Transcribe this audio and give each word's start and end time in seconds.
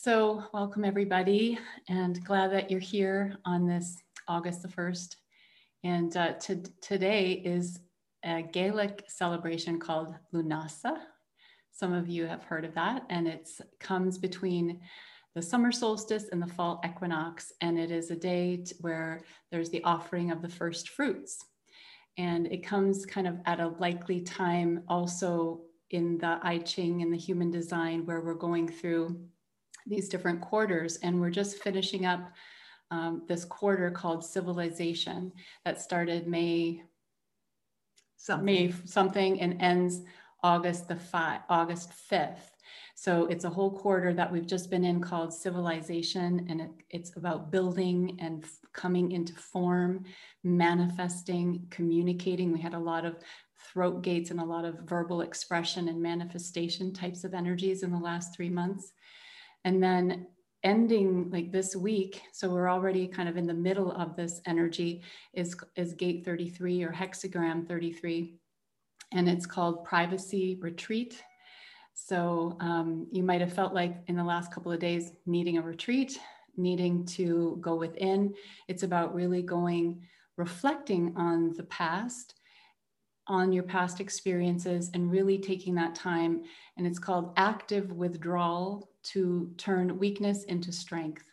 So, 0.00 0.44
welcome 0.54 0.84
everybody, 0.84 1.58
and 1.88 2.24
glad 2.24 2.52
that 2.52 2.70
you're 2.70 2.78
here 2.78 3.36
on 3.44 3.66
this 3.66 4.00
August 4.28 4.62
the 4.62 4.68
1st. 4.68 5.16
And 5.82 6.16
uh, 6.16 6.34
to, 6.34 6.62
today 6.80 7.32
is 7.32 7.80
a 8.24 8.42
Gaelic 8.42 9.02
celebration 9.08 9.80
called 9.80 10.14
Lunasa. 10.32 10.98
Some 11.72 11.92
of 11.92 12.06
you 12.06 12.26
have 12.26 12.44
heard 12.44 12.64
of 12.64 12.74
that, 12.74 13.06
and 13.10 13.26
it 13.26 13.50
comes 13.80 14.18
between 14.18 14.78
the 15.34 15.42
summer 15.42 15.72
solstice 15.72 16.28
and 16.30 16.40
the 16.40 16.46
fall 16.46 16.80
equinox. 16.86 17.52
And 17.60 17.76
it 17.76 17.90
is 17.90 18.12
a 18.12 18.16
day 18.16 18.64
where 18.80 19.22
there's 19.50 19.70
the 19.70 19.82
offering 19.82 20.30
of 20.30 20.42
the 20.42 20.48
first 20.48 20.90
fruits. 20.90 21.44
And 22.16 22.46
it 22.52 22.64
comes 22.64 23.04
kind 23.04 23.26
of 23.26 23.40
at 23.46 23.58
a 23.58 23.74
likely 23.80 24.20
time 24.20 24.84
also 24.86 25.62
in 25.90 26.18
the 26.18 26.38
I 26.40 26.58
Ching 26.58 27.02
and 27.02 27.12
the 27.12 27.18
human 27.18 27.50
design, 27.50 28.06
where 28.06 28.20
we're 28.20 28.34
going 28.34 28.68
through 28.68 29.18
these 29.88 30.08
different 30.08 30.40
quarters. 30.40 30.96
And 31.02 31.20
we're 31.20 31.30
just 31.30 31.58
finishing 31.58 32.06
up 32.06 32.30
um, 32.90 33.22
this 33.28 33.44
quarter 33.44 33.90
called 33.90 34.24
Civilization 34.24 35.32
that 35.64 35.80
started 35.80 36.26
May 36.26 36.82
something. 38.16 38.46
May 38.46 38.74
something 38.84 39.40
and 39.40 39.60
ends 39.60 40.02
August 40.42 40.88
the 40.88 40.96
5 40.96 41.40
August 41.48 41.90
5th. 42.10 42.50
So 42.94 43.26
it's 43.26 43.44
a 43.44 43.50
whole 43.50 43.70
quarter 43.70 44.12
that 44.14 44.30
we've 44.30 44.46
just 44.46 44.70
been 44.70 44.84
in 44.84 45.00
called 45.00 45.32
Civilization, 45.32 46.46
and 46.48 46.60
it, 46.60 46.70
it's 46.90 47.16
about 47.16 47.52
building 47.52 48.18
and 48.20 48.44
coming 48.72 49.12
into 49.12 49.34
form, 49.34 50.04
manifesting, 50.42 51.66
communicating. 51.70 52.52
We 52.52 52.60
had 52.60 52.74
a 52.74 52.78
lot 52.78 53.04
of 53.04 53.16
throat 53.72 54.02
gates 54.02 54.30
and 54.30 54.40
a 54.40 54.44
lot 54.44 54.64
of 54.64 54.80
verbal 54.80 55.20
expression 55.20 55.88
and 55.88 56.02
manifestation 56.02 56.92
types 56.92 57.24
of 57.24 57.34
energies 57.34 57.82
in 57.82 57.92
the 57.92 57.98
last 57.98 58.34
three 58.34 58.50
months. 58.50 58.92
And 59.64 59.82
then 59.82 60.26
ending 60.64 61.30
like 61.30 61.52
this 61.52 61.76
week, 61.76 62.22
so 62.32 62.50
we're 62.50 62.70
already 62.70 63.06
kind 63.06 63.28
of 63.28 63.36
in 63.36 63.46
the 63.46 63.54
middle 63.54 63.92
of 63.92 64.16
this 64.16 64.40
energy, 64.46 65.02
is, 65.34 65.56
is 65.76 65.94
gate 65.94 66.24
33 66.24 66.82
or 66.82 66.92
hexagram 66.92 67.66
33. 67.66 68.34
And 69.12 69.28
it's 69.28 69.46
called 69.46 69.84
privacy 69.84 70.58
retreat. 70.60 71.22
So 71.94 72.56
um, 72.60 73.06
you 73.10 73.22
might 73.22 73.40
have 73.40 73.52
felt 73.52 73.74
like 73.74 73.96
in 74.06 74.16
the 74.16 74.24
last 74.24 74.52
couple 74.52 74.70
of 74.70 74.78
days 74.78 75.12
needing 75.26 75.58
a 75.58 75.62
retreat, 75.62 76.18
needing 76.56 77.04
to 77.06 77.58
go 77.60 77.74
within. 77.74 78.34
It's 78.68 78.82
about 78.82 79.14
really 79.14 79.42
going, 79.42 80.02
reflecting 80.36 81.14
on 81.16 81.54
the 81.56 81.64
past 81.64 82.37
on 83.28 83.52
your 83.52 83.62
past 83.62 84.00
experiences 84.00 84.90
and 84.94 85.10
really 85.10 85.38
taking 85.38 85.74
that 85.74 85.94
time. 85.94 86.42
And 86.76 86.86
it's 86.86 86.98
called 86.98 87.34
active 87.36 87.92
withdrawal 87.92 88.90
to 89.04 89.52
turn 89.58 89.98
weakness 89.98 90.44
into 90.44 90.72
strength. 90.72 91.24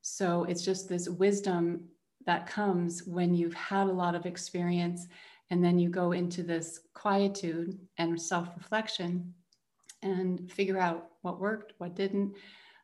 So 0.00 0.44
it's 0.44 0.64
just 0.64 0.88
this 0.88 1.08
wisdom 1.08 1.88
that 2.24 2.46
comes 2.46 3.04
when 3.04 3.34
you've 3.34 3.54
had 3.54 3.88
a 3.88 3.92
lot 3.92 4.14
of 4.14 4.26
experience 4.26 5.06
and 5.50 5.62
then 5.62 5.78
you 5.78 5.90
go 5.90 6.12
into 6.12 6.42
this 6.42 6.80
quietude 6.94 7.78
and 7.98 8.20
self 8.20 8.48
reflection 8.56 9.34
and 10.02 10.50
figure 10.50 10.78
out 10.78 11.08
what 11.22 11.40
worked, 11.40 11.74
what 11.78 11.94
didn't, 11.94 12.34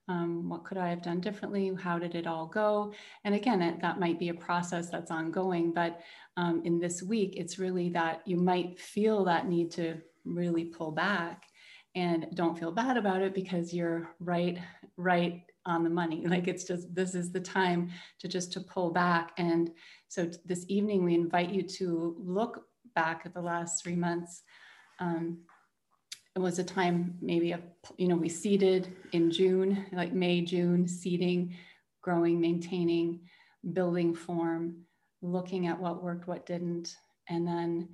um, 0.08 0.48
what 0.48 0.64
could 0.64 0.78
I 0.78 0.88
have 0.88 1.02
done 1.02 1.20
differently? 1.20 1.72
How 1.80 1.98
did 1.98 2.14
it 2.14 2.26
all 2.26 2.46
go? 2.46 2.92
And 3.24 3.34
again, 3.34 3.60
it, 3.60 3.80
that 3.80 4.00
might 4.00 4.18
be 4.18 4.30
a 4.30 4.34
process 4.34 4.88
that's 4.88 5.10
ongoing, 5.10 5.72
but 5.72 6.00
um, 6.38 6.62
in 6.64 6.78
this 6.78 7.02
week, 7.02 7.34
it's 7.36 7.58
really 7.58 7.90
that 7.90 8.22
you 8.24 8.36
might 8.36 8.78
feel 8.78 9.24
that 9.24 9.48
need 9.48 9.70
to 9.72 9.98
really 10.24 10.64
pull 10.64 10.92
back 10.92 11.42
and 11.94 12.28
don't 12.34 12.58
feel 12.58 12.70
bad 12.70 12.96
about 12.96 13.22
it 13.22 13.34
because 13.34 13.74
you're 13.74 14.08
right, 14.20 14.58
right 14.96 15.42
on 15.66 15.82
the 15.84 15.90
money. 15.90 16.24
Like 16.34 16.46
it's 16.46 16.64
just, 16.64 16.94
this 16.94 17.14
is 17.14 17.32
the 17.32 17.40
time 17.40 17.90
to 18.20 18.28
just 18.28 18.52
to 18.52 18.60
pull 18.60 18.90
back. 18.90 19.32
And 19.36 19.70
so 20.06 20.30
this 20.44 20.64
evening, 20.68 21.04
we 21.04 21.14
invite 21.14 21.50
you 21.50 21.62
to 21.62 22.16
look 22.18 22.62
back 22.94 23.22
at 23.24 23.34
the 23.34 23.42
last 23.42 23.82
three 23.82 23.96
months 23.96 24.42
um, 25.00 25.38
it 26.36 26.40
was 26.40 26.58
a 26.58 26.64
time 26.64 27.14
maybe 27.20 27.52
a 27.52 27.60
you 27.96 28.06
know 28.08 28.16
we 28.16 28.28
seeded 28.28 28.94
in 29.12 29.30
june 29.30 29.86
like 29.92 30.12
may 30.12 30.40
june 30.40 30.86
seeding 30.86 31.54
growing 32.00 32.40
maintaining 32.40 33.20
building 33.72 34.14
form 34.14 34.76
looking 35.22 35.66
at 35.66 35.78
what 35.78 36.02
worked 36.02 36.28
what 36.28 36.46
didn't 36.46 36.96
and 37.28 37.46
then 37.46 37.88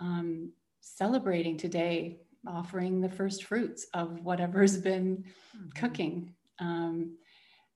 um, 0.00 0.52
celebrating 0.80 1.56
today 1.56 2.18
offering 2.46 3.00
the 3.00 3.08
first 3.08 3.44
fruits 3.44 3.86
of 3.94 4.20
whatever's 4.22 4.76
been 4.82 5.24
mm-hmm. 5.56 5.68
cooking. 5.74 6.34
Um, 6.58 7.16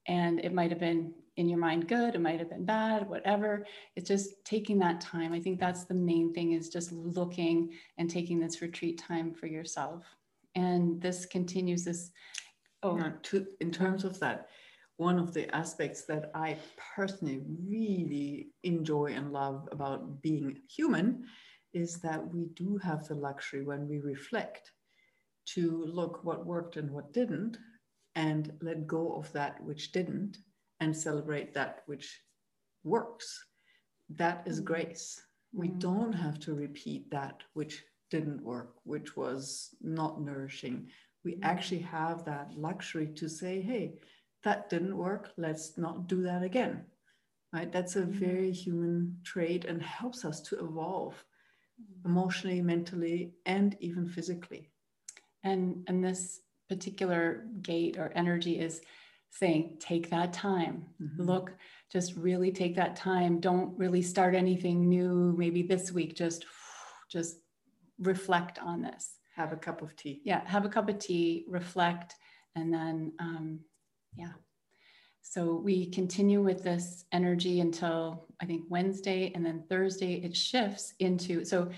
and 0.07 0.41
it 0.41 0.53
might 0.53 0.71
have 0.71 0.81
been 0.81 1.15
in 1.37 1.49
your 1.49 1.59
mind 1.59 1.89
good 1.89 2.15
it 2.15 2.21
might 2.21 2.39
have 2.39 2.51
been 2.51 2.65
bad 2.65 3.09
whatever. 3.09 3.67
It's 3.97 4.09
just 4.09 4.45
taking 4.45 4.79
that 4.79 5.01
time. 5.01 5.33
I 5.33 5.41
think 5.41 5.59
that's 5.59 5.85
the 5.85 5.95
main 5.95 6.33
thing 6.33 6.53
is 6.53 6.69
just 6.69 6.93
looking 6.93 7.73
and 7.99 8.09
taking 8.09 8.39
this 8.39 8.63
retreat 8.63 8.99
time 8.99 9.33
for 9.35 9.47
yourself. 9.47 10.05
And 10.55 11.01
this 11.01 11.27
continues 11.27 11.85
this 11.85 12.11
oh. 12.83 13.13
To, 13.25 13.47
in 13.61 13.73
terms 13.73 14.05
of 14.05 14.21
that 14.21 14.49
one 14.97 15.19
of 15.19 15.35
the 15.35 15.53
aspects 15.55 16.05
that 16.05 16.31
i 16.35 16.57
personally 16.95 17.41
really 17.69 18.49
enjoy 18.63 19.07
and 19.07 19.33
love 19.33 19.69
about 19.73 20.23
being 20.23 20.57
human 20.69 21.25
is 21.73 21.97
that 22.01 22.33
we 22.33 22.47
do 22.55 22.79
have 22.79 23.07
the 23.09 23.15
luxury 23.15 23.65
when 23.65 23.89
we 23.89 23.99
reflect 23.99 24.71
to 25.47 25.85
look 25.87 26.25
what 26.25 26.47
worked 26.47 26.77
and 26.77 26.91
what 26.91 27.13
didn't 27.13 27.59
and 28.15 28.53
let 28.63 28.87
go 28.87 29.13
of 29.15 29.31
that 29.33 29.63
which 29.63 29.93
didn't 29.93 30.39
and 30.81 30.97
celebrate 30.97 31.53
that 31.55 31.83
which 31.87 32.21
works. 32.85 33.47
That 34.11 34.43
is 34.47 34.57
mm-hmm. 34.57 34.67
grace. 34.67 35.21
We 35.53 35.69
mm-hmm. 35.69 35.79
don't 35.79 36.13
have 36.13 36.39
to 36.41 36.55
repeat 36.55 37.11
that 37.11 37.43
which 37.55 37.83
didn't 38.11 38.43
work, 38.43 38.75
which 38.85 39.17
was 39.17 39.75
not 39.81 40.21
nourishing. 40.21 40.89
We 41.25 41.33
mm-hmm. 41.33 41.45
actually 41.45 41.81
have 41.81 42.25
that 42.25 42.53
luxury 42.57 43.09
to 43.17 43.29
say, 43.29 43.61
hey, 43.61 43.95
that 44.45 44.71
didn't 44.71 44.97
work. 44.97 45.33
Let's 45.37 45.77
not 45.77 46.07
do 46.07 46.23
that 46.23 46.43
again. 46.43 46.85
Right? 47.53 47.71
That's 47.71 47.97
a 47.97 48.03
mm-hmm. 48.03 48.19
very 48.19 48.53
human 48.53 49.17
trait 49.25 49.65
and 49.65 49.83
helps 49.83 50.25
us 50.25 50.41
to 50.43 50.59
evolve 50.59 51.15
emotionally, 52.05 52.61
mentally, 52.61 53.33
and 53.47 53.77
even 53.81 54.09
physically. 54.09 54.71
And 55.43 55.85
and 55.89 56.05
this 56.05 56.41
particular 56.69 57.47
gate 57.63 57.97
or 57.99 58.13
energy 58.15 58.59
is 58.59 58.81
saying 59.31 59.77
take 59.81 60.09
that 60.11 60.33
time 60.33 60.85
mm-hmm. 61.03 61.23
look 61.23 61.53
just 61.93 62.15
really 62.17 62.53
take 62.53 62.75
that 62.77 62.95
time 62.97 63.41
don't 63.41 63.77
really 63.77 64.01
start 64.01 64.35
anything 64.35 64.89
new 64.89 65.35
maybe 65.37 65.63
this 65.63 65.91
week 65.93 66.17
just 66.17 66.47
just 67.11 67.39
reflect 67.99 68.59
on 68.61 68.81
this 68.81 69.19
have 69.35 69.53
a 69.53 69.57
cup 69.57 69.83
of 69.83 69.95
tea 69.97 70.21
yeah 70.25 70.47
have 70.47 70.65
a 70.65 70.69
cup 70.69 70.89
of 70.89 70.99
tea 70.99 71.45
reflect 71.49 72.15
and 72.55 72.73
then 72.73 73.13
um, 73.19 73.59
yeah 74.17 74.33
so 75.23 75.55
we 75.55 75.87
continue 75.87 76.43
with 76.43 76.63
this 76.63 77.05
energy 77.13 77.61
until 77.61 78.27
i 78.41 78.45
think 78.45 78.63
wednesday 78.69 79.33
and 79.35 79.45
then 79.45 79.65
thursday 79.69 80.15
it 80.15 80.37
shifts 80.37 80.95
into 80.99 81.45
so 81.45 81.71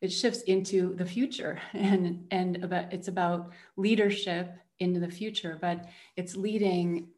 it 0.00 0.12
shifts 0.12 0.42
into 0.42 0.94
the 0.94 1.06
future 1.06 1.60
and 1.72 2.26
and 2.30 2.64
about 2.64 2.92
it's 2.92 3.08
about 3.08 3.52
leadership 3.76 4.56
into 4.82 5.00
the 5.00 5.10
future, 5.10 5.58
but 5.60 5.86
it's 6.16 6.36
leading 6.36 7.08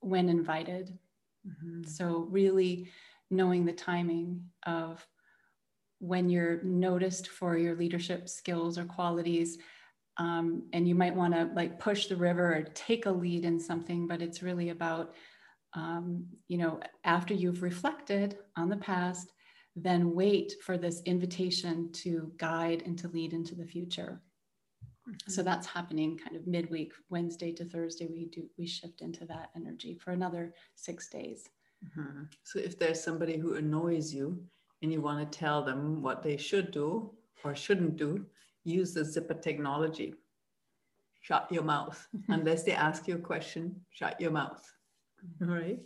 when 0.00 0.28
invited. 0.28 0.98
Mm-hmm. 1.46 1.84
So, 1.84 2.26
really 2.30 2.88
knowing 3.30 3.64
the 3.64 3.72
timing 3.72 4.44
of 4.64 5.06
when 5.98 6.28
you're 6.28 6.62
noticed 6.62 7.28
for 7.28 7.56
your 7.56 7.76
leadership 7.76 8.28
skills 8.28 8.76
or 8.76 8.84
qualities. 8.84 9.58
Um, 10.18 10.64
and 10.72 10.86
you 10.86 10.94
might 10.94 11.14
want 11.14 11.34
to 11.34 11.50
like 11.54 11.80
push 11.80 12.06
the 12.06 12.16
river 12.16 12.54
or 12.54 12.62
take 12.74 13.06
a 13.06 13.10
lead 13.10 13.44
in 13.44 13.58
something, 13.58 14.06
but 14.06 14.20
it's 14.20 14.42
really 14.42 14.68
about, 14.68 15.14
um, 15.74 16.26
you 16.48 16.58
know, 16.58 16.80
after 17.04 17.32
you've 17.32 17.62
reflected 17.62 18.38
on 18.56 18.68
the 18.68 18.76
past, 18.76 19.32
then 19.74 20.14
wait 20.14 20.54
for 20.62 20.76
this 20.76 21.00
invitation 21.06 21.90
to 21.92 22.30
guide 22.36 22.82
and 22.84 22.98
to 22.98 23.08
lead 23.08 23.32
into 23.32 23.54
the 23.54 23.64
future. 23.64 24.20
So 25.28 25.40
mm-hmm. 25.40 25.46
that's 25.46 25.66
happening 25.66 26.18
kind 26.18 26.36
of 26.36 26.46
midweek, 26.46 26.92
Wednesday 27.10 27.52
to 27.52 27.64
Thursday. 27.64 28.06
We 28.06 28.26
do 28.26 28.44
we 28.58 28.66
shift 28.66 29.00
into 29.00 29.24
that 29.26 29.50
energy 29.56 29.94
for 29.94 30.12
another 30.12 30.54
six 30.74 31.08
days. 31.08 31.48
Mm-hmm. 31.98 32.24
So 32.44 32.58
if 32.58 32.78
there's 32.78 33.02
somebody 33.02 33.36
who 33.38 33.54
annoys 33.54 34.14
you 34.14 34.44
and 34.82 34.92
you 34.92 35.00
want 35.00 35.18
to 35.32 35.38
tell 35.38 35.62
them 35.62 36.02
what 36.02 36.22
they 36.22 36.36
should 36.36 36.70
do 36.70 37.12
or 37.44 37.56
shouldn't 37.56 37.96
do, 37.96 38.26
use 38.64 38.94
the 38.94 39.04
zipper 39.04 39.34
technology. 39.34 40.14
Shut 41.20 41.46
your 41.50 41.62
mouth. 41.62 42.06
Unless 42.28 42.64
they 42.64 42.72
ask 42.72 43.06
you 43.06 43.14
a 43.16 43.18
question, 43.18 43.80
shut 43.90 44.20
your 44.20 44.30
mouth. 44.30 44.64
All 45.40 45.48
right. 45.48 45.80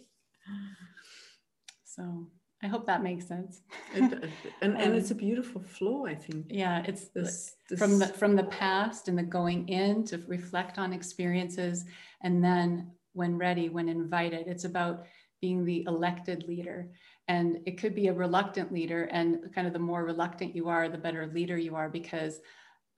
So 1.84 2.26
I 2.62 2.69
hope 2.69 2.87
that 2.87 3.02
makes 3.02 3.26
sense. 3.26 3.61
and, 3.94 4.31
and, 4.62 4.76
and 4.76 4.94
it's 4.94 5.11
a 5.11 5.14
beautiful 5.14 5.61
flow, 5.61 6.06
I 6.06 6.14
think. 6.14 6.46
Yeah, 6.49 6.82
it's 6.87 7.08
this, 7.08 7.56
this, 7.69 7.78
from 7.78 7.99
the 7.99 8.06
from 8.06 8.34
the 8.34 8.44
past 8.44 9.08
and 9.08 9.19
the 9.19 9.23
going 9.23 9.69
in 9.69 10.05
to 10.06 10.19
reflect 10.26 10.78
on 10.78 10.93
experiences, 10.93 11.84
and 12.23 12.43
then 12.43 12.90
when 13.12 13.37
ready, 13.37 13.69
when 13.69 13.88
invited, 13.88 14.46
it's 14.46 14.64
about 14.64 15.06
being 15.40 15.64
the 15.64 15.84
elected 15.87 16.44
leader. 16.49 16.88
And 17.28 17.58
it 17.67 17.78
could 17.78 17.94
be 17.94 18.08
a 18.08 18.12
reluctant 18.12 18.73
leader, 18.73 19.05
and 19.05 19.52
kind 19.55 19.67
of 19.67 19.73
the 19.73 19.78
more 19.78 20.05
reluctant 20.05 20.55
you 20.55 20.69
are, 20.69 20.88
the 20.88 20.99
better 20.99 21.26
leader 21.26 21.58
you 21.58 21.75
are, 21.75 21.88
because 21.88 22.40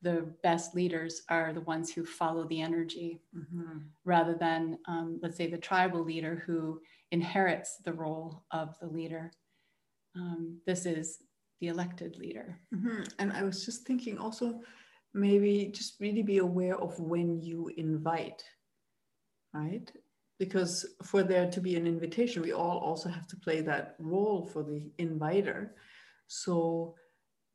the 0.03 0.33
best 0.43 0.75
leaders 0.75 1.23
are 1.29 1.53
the 1.53 1.63
ones 1.63 1.93
who 1.93 2.05
follow 2.05 2.47
the 2.47 2.61
energy 2.61 3.21
mm-hmm. 3.37 3.79
rather 4.05 4.35
than, 4.35 4.79
um, 4.87 5.19
let's 5.23 5.37
say, 5.37 5.49
the 5.49 5.59
tribal 5.59 6.05
leader 6.05 6.43
who 6.47 6.81
inherits 7.11 7.79
the 7.85 7.93
role 7.93 8.45
of 8.53 8.79
the 8.81 8.87
leader. 8.87 9.33
Um, 10.15 10.61
this 10.67 10.87
is 10.87 11.19
the 11.61 11.69
elected 11.69 12.17
leader. 12.17 12.59
Mm-hmm. 12.75 13.03
And 13.19 13.33
I 13.33 13.43
was 13.43 13.65
just 13.65 13.87
thinking 13.87 14.19
also, 14.19 14.61
maybe 15.15 15.73
just 15.75 15.99
really 16.01 16.23
be 16.23 16.39
aware 16.39 16.77
of 16.77 17.01
when 17.01 17.41
you 17.41 17.71
invite, 17.77 18.45
right? 19.53 19.91
Because 20.39 20.87
for 21.03 21.23
there 21.25 21.51
to 21.51 21.61
be 21.61 21.75
an 21.77 21.87
invitation, 21.87 22.43
we 22.43 22.53
all 22.53 22.79
also 22.79 23.09
have 23.09 23.27
to 23.29 23.37
play 23.37 23.61
that 23.63 23.97
role 23.99 24.47
for 24.47 24.63
the 24.63 24.93
inviter. 24.99 25.75
So 26.29 26.95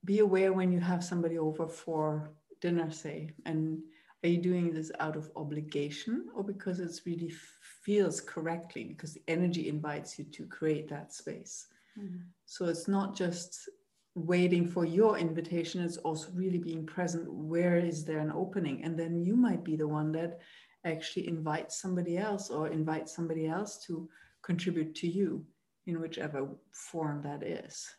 be 0.05 0.19
aware 0.19 0.53
when 0.53 0.71
you 0.71 0.79
have 0.79 1.03
somebody 1.03 1.37
over 1.37 1.67
for 1.67 2.31
dinner, 2.61 2.91
say, 2.91 3.29
and 3.45 3.79
are 4.23 4.29
you 4.29 4.37
doing 4.37 4.73
this 4.73 4.91
out 4.99 5.15
of 5.15 5.29
obligation 5.35 6.27
or 6.33 6.43
because 6.43 6.79
it 6.79 6.91
really 7.05 7.33
feels 7.81 8.21
correctly 8.21 8.85
because 8.85 9.13
the 9.13 9.23
energy 9.27 9.67
invites 9.67 10.17
you 10.17 10.25
to 10.25 10.45
create 10.45 10.87
that 10.89 11.13
space? 11.13 11.67
Mm-hmm. 11.99 12.21
so 12.45 12.65
it's 12.65 12.87
not 12.87 13.15
just 13.15 13.69
waiting 14.15 14.67
for 14.67 14.83
your 14.83 15.19
invitation 15.19 15.79
it's 15.79 15.97
also 15.97 16.29
really 16.33 16.57
being 16.57 16.87
present 16.87 17.31
where 17.31 17.77
is 17.77 18.03
there 18.03 18.17
an 18.17 18.31
opening? 18.31 18.83
And 18.83 18.97
then 18.97 19.21
you 19.23 19.35
might 19.35 19.63
be 19.63 19.75
the 19.75 19.87
one 19.87 20.11
that 20.13 20.39
actually 20.85 21.27
invites 21.27 21.79
somebody 21.79 22.17
else 22.17 22.49
or 22.49 22.67
invites 22.67 23.15
somebody 23.15 23.47
else 23.47 23.77
to 23.85 24.09
contribute 24.41 24.95
to 24.95 25.07
you 25.07 25.45
in 25.85 26.01
whichever 26.01 26.47
form 26.71 27.21
that 27.21 27.43
is 27.43 27.93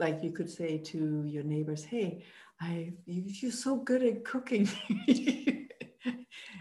like 0.00 0.24
you 0.24 0.32
could 0.32 0.50
say 0.50 0.78
to 0.78 1.24
your 1.26 1.44
neighbors 1.44 1.84
hey 1.84 2.24
i 2.60 2.92
you, 3.06 3.22
you're 3.26 3.52
so 3.52 3.76
good 3.76 4.02
at 4.02 4.24
cooking. 4.24 4.68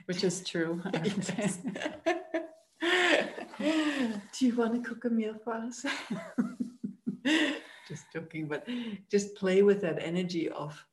Which 0.06 0.24
is 0.24 0.44
true 0.44 0.81
Do 3.59 4.45
you 4.45 4.56
want 4.56 4.74
to 4.75 4.89
cook 4.89 5.06
a 5.06 5.09
meal 5.09 5.36
for 5.44 5.53
us? 5.53 5.86
just 7.88 8.06
joking, 8.13 8.47
but 8.47 8.68
just 9.09 9.36
play 9.36 9.63
with 9.63 9.81
that 9.81 10.01
energy 10.01 10.47
of 10.50 10.85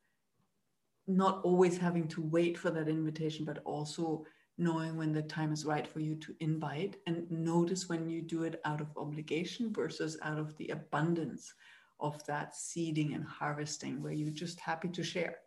not 1.07 1.41
always 1.43 1.77
having 1.77 2.07
to 2.09 2.21
wait 2.21 2.57
for 2.57 2.69
that 2.71 2.89
invitation, 2.89 3.45
but 3.45 3.59
also 3.63 4.25
knowing 4.57 4.97
when 4.97 5.13
the 5.13 5.21
time 5.21 5.53
is 5.53 5.65
right 5.65 5.87
for 5.87 5.99
you 5.99 6.15
to 6.15 6.35
invite 6.39 6.97
and 7.05 7.29
notice 7.31 7.87
when 7.87 8.09
you 8.09 8.21
do 8.21 8.43
it 8.43 8.59
out 8.65 8.81
of 8.81 8.87
obligation 8.97 9.71
versus 9.71 10.17
out 10.23 10.39
of 10.39 10.57
the 10.57 10.67
abundance 10.69 11.53
of 11.99 12.23
that 12.25 12.55
seeding 12.55 13.13
and 13.13 13.25
harvesting 13.25 14.01
where 14.01 14.13
you're 14.13 14.29
just 14.29 14.59
happy 14.59 14.87
to 14.89 15.03
share. 15.03 15.37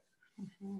Mm-hmm. 0.40 0.78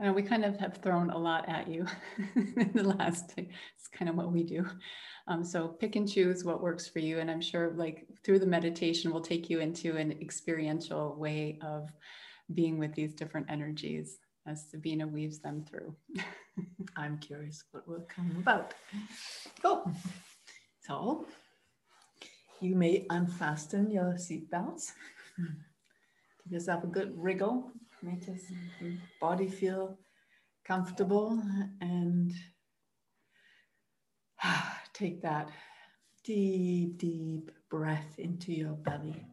Uh, 0.00 0.12
we 0.12 0.22
kind 0.22 0.44
of 0.44 0.56
have 0.58 0.76
thrown 0.76 1.10
a 1.10 1.18
lot 1.18 1.48
at 1.48 1.66
you 1.66 1.84
in 2.36 2.70
the 2.72 2.84
last, 2.84 3.34
it's 3.36 3.88
kind 3.92 4.08
of 4.08 4.14
what 4.14 4.32
we 4.32 4.44
do. 4.44 4.64
Um, 5.26 5.44
so 5.44 5.68
pick 5.68 5.96
and 5.96 6.08
choose 6.08 6.44
what 6.44 6.62
works 6.62 6.86
for 6.86 7.00
you. 7.00 7.18
And 7.18 7.30
I'm 7.30 7.40
sure 7.40 7.72
like 7.74 8.06
through 8.24 8.38
the 8.38 8.46
meditation, 8.46 9.10
we'll 9.10 9.20
take 9.20 9.50
you 9.50 9.58
into 9.58 9.96
an 9.96 10.12
experiential 10.12 11.16
way 11.16 11.58
of 11.62 11.90
being 12.54 12.78
with 12.78 12.94
these 12.94 13.12
different 13.12 13.50
energies 13.50 14.18
as 14.46 14.64
Sabina 14.70 15.06
weaves 15.06 15.40
them 15.40 15.64
through. 15.68 15.94
I'm 16.96 17.18
curious 17.18 17.64
what 17.72 17.86
will 17.86 18.06
come 18.08 18.36
about. 18.40 18.74
Cool. 19.60 19.92
So 20.86 21.26
you 22.60 22.74
may 22.76 23.06
unfasten 23.10 23.90
your 23.90 24.14
seatbelts. 24.14 24.92
Give 26.44 26.52
yourself 26.52 26.84
a 26.84 26.88
good 26.88 27.12
wriggle 27.16 27.70
Make 28.02 28.26
your 28.26 28.36
body 29.20 29.48
feel 29.48 29.98
comfortable 30.64 31.42
and 31.80 32.32
take 34.92 35.22
that 35.22 35.50
deep, 36.24 36.98
deep 36.98 37.50
breath 37.70 38.14
into 38.18 38.52
your 38.52 38.74
belly. 38.74 39.26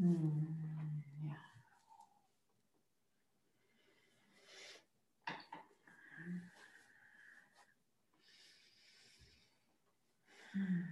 Mm, 0.00 0.54
yeah. 1.24 1.34
Mm. 10.56 10.87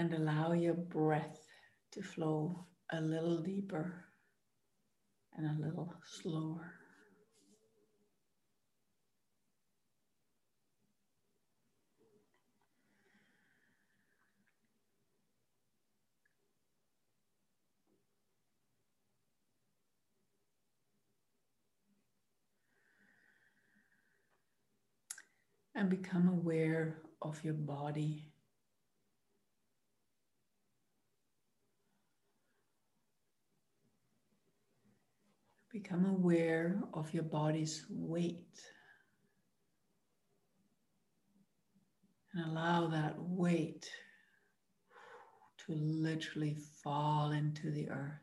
And 0.00 0.14
allow 0.14 0.52
your 0.52 0.72
breath 0.72 1.46
to 1.92 2.00
flow 2.00 2.64
a 2.90 2.98
little 2.98 3.42
deeper 3.42 4.02
and 5.36 5.46
a 5.46 5.62
little 5.62 5.92
slower. 6.06 6.72
And 25.74 25.90
become 25.90 26.28
aware 26.28 27.02
of 27.20 27.44
your 27.44 27.54
body 27.54 28.32
Become 35.82 36.04
aware 36.04 36.82
of 36.92 37.12
your 37.14 37.22
body's 37.22 37.86
weight. 37.88 38.60
And 42.34 42.44
allow 42.50 42.88
that 42.88 43.14
weight 43.18 43.88
to 45.64 45.72
literally 45.72 46.56
fall 46.82 47.30
into 47.30 47.70
the 47.70 47.88
earth. 47.88 48.20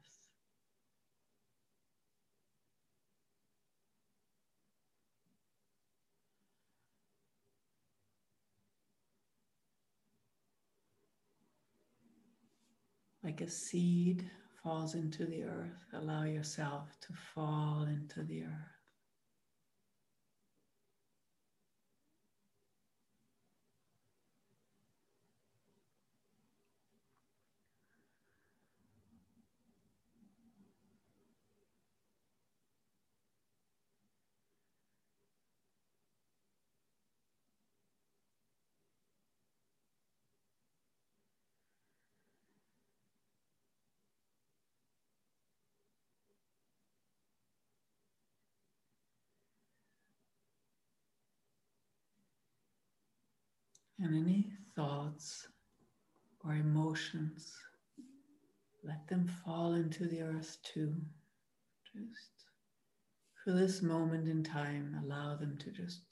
Like 13.24 13.42
a 13.42 13.50
seed 13.50 14.30
falls 14.68 14.96
into 14.96 15.26
the 15.26 15.44
earth, 15.44 15.86
allow 15.94 16.24
yourself 16.26 17.00
to 17.00 17.14
fall 17.14 17.84
into 17.84 18.22
the 18.24 18.42
earth. 18.44 18.77
And 54.00 54.16
any 54.16 54.51
thoughts 54.75 55.48
or 56.44 56.54
emotions, 56.54 57.56
let 58.84 59.08
them 59.08 59.27
fall 59.44 59.74
into 59.74 60.08
the 60.08 60.22
earth 60.22 60.58
too. 60.63 60.94
Just 61.94 62.46
for 63.44 63.54
this 63.54 63.82
moment 63.82 64.27
in 64.27 64.44
time, 64.44 65.00
allow 65.04 65.36
them 65.36 65.58
to 65.58 65.72
just 65.72 66.04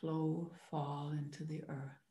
flow, 0.00 0.50
fall 0.70 1.12
into 1.12 1.44
the 1.44 1.62
earth. 1.68 2.05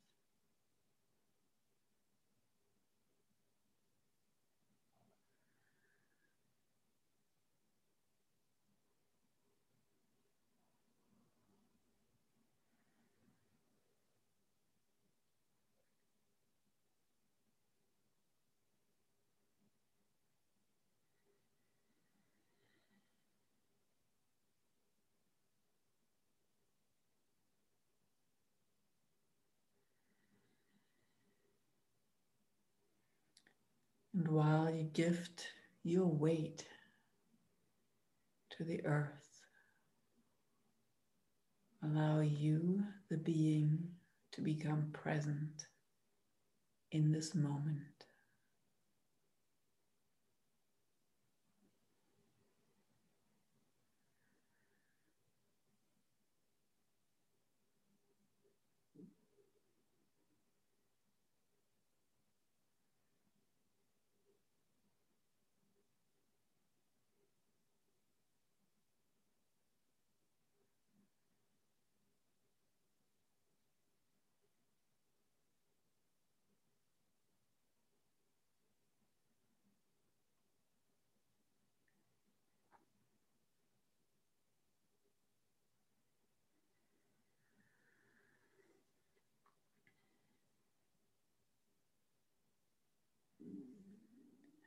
And 34.15 34.29
while 34.29 34.69
you 34.69 34.83
gift 34.83 35.47
your 35.83 36.05
weight 36.05 36.65
to 38.51 38.63
the 38.63 38.85
earth, 38.85 39.41
allow 41.83 42.21
you, 42.21 42.81
the 43.09 43.17
being, 43.17 43.89
to 44.31 44.41
become 44.41 44.89
present 44.93 45.67
in 46.93 47.11
this 47.11 47.35
moment. 47.35 47.94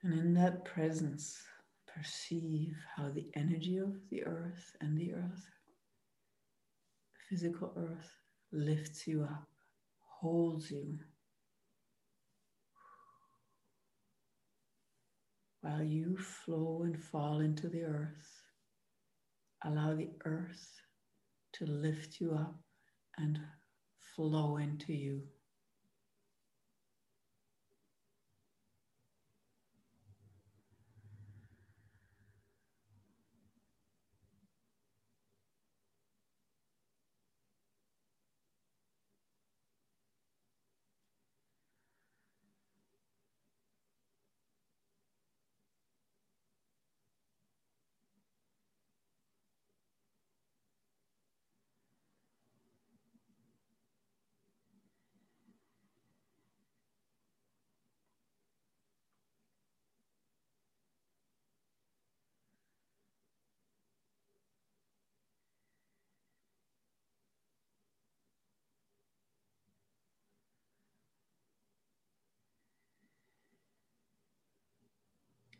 And 0.02 0.18
in 0.18 0.34
that 0.34 0.64
presence, 0.64 1.42
perceive 1.86 2.76
how 2.96 3.10
the 3.10 3.26
energy 3.34 3.78
of 3.78 3.94
the 4.10 4.24
earth 4.24 4.76
and 4.80 4.96
the 4.96 5.14
earth, 5.14 5.46
physical 7.28 7.72
earth, 7.76 8.10
lifts 8.52 9.06
you 9.06 9.24
up, 9.24 9.48
holds 10.20 10.70
you. 10.70 10.98
While 15.60 15.82
you 15.82 16.16
flow 16.16 16.82
and 16.84 17.02
fall 17.02 17.40
into 17.40 17.68
the 17.68 17.82
earth, 17.82 18.42
allow 19.64 19.94
the 19.94 20.10
earth 20.24 20.80
to 21.54 21.66
lift 21.66 22.20
you 22.20 22.32
up 22.32 22.54
and 23.18 23.40
flow 24.14 24.58
into 24.58 24.92
you. 24.92 25.22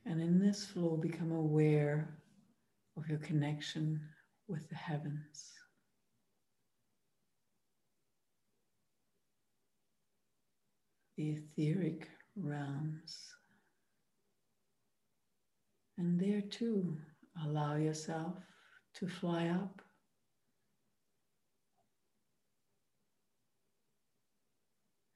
And 0.09 0.23
in 0.23 0.41
this 0.41 0.65
flow, 0.65 0.97
become 0.97 1.33
aware 1.33 2.09
of 2.97 3.07
your 3.11 3.19
connection 3.19 4.01
with 4.49 4.67
the 4.71 4.75
heavens. 4.75 5.53
The 11.19 11.33
etheric 11.33 12.09
realms. 12.37 13.35
And 15.99 16.19
there 16.19 16.41
too, 16.41 16.97
allow 17.45 17.77
yourself 17.77 18.39
to 18.95 19.07
fly 19.07 19.49
up. 19.49 19.83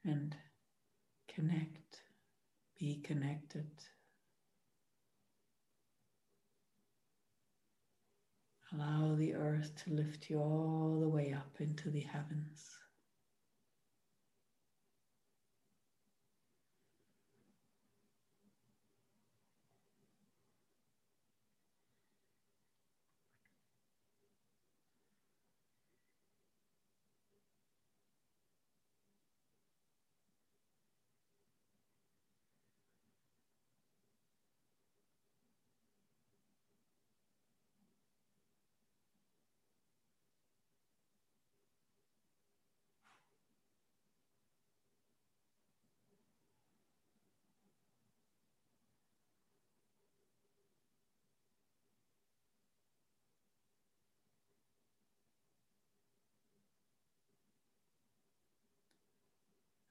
And 0.04 0.36
connect, 1.28 2.02
be 2.78 2.96
connected. 2.96 3.70
Allow 8.74 9.16
the 9.16 9.34
earth 9.34 9.84
to 9.84 9.92
lift 9.92 10.30
you 10.30 10.38
all 10.38 10.98
the 11.00 11.08
way 11.08 11.32
up 11.32 11.60
into 11.60 11.90
the 11.90 12.00
heavens. 12.00 12.81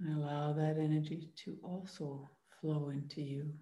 And 0.02 0.18
allow 0.18 0.52
that 0.54 0.78
energy 0.78 1.32
to 1.46 1.58
also 1.64 2.30
flow 2.60 2.90
into 2.90 3.22
you. 3.22 3.54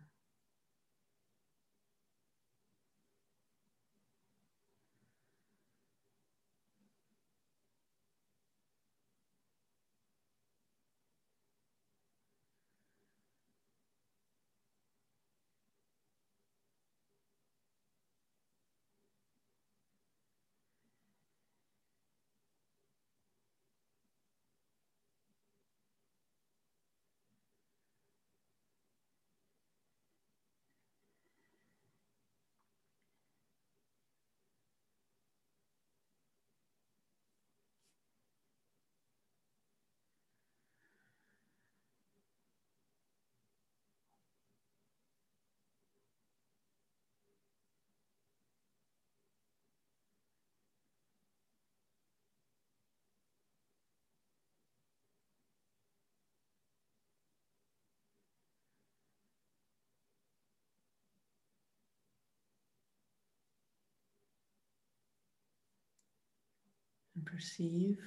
And 67.20 67.26
perceive 67.26 67.98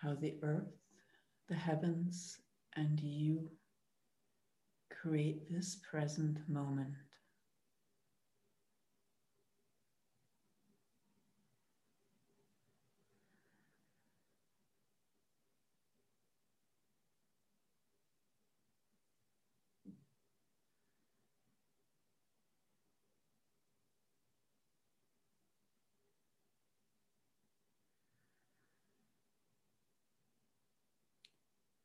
how 0.00 0.14
the 0.14 0.36
earth, 0.42 0.72
the 1.50 1.54
heavens, 1.54 2.38
and 2.76 2.98
you 2.98 3.50
create 4.90 5.50
this 5.50 5.76
present 5.90 6.38
moment. 6.48 6.94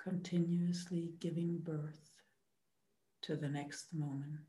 Continuously 0.04 1.14
giving 1.20 1.60
birth 1.60 2.10
to 3.22 3.36
the 3.36 3.48
next 3.48 3.94
moment. 3.94 4.42